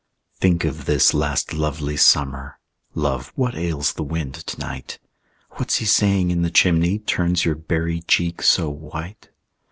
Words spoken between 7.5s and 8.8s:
berry cheek so